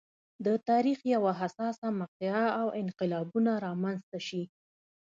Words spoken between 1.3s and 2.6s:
حساسه مقطعه